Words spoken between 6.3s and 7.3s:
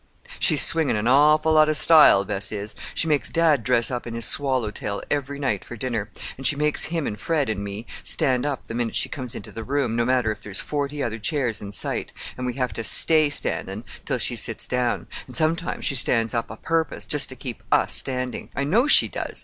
An' she makes him and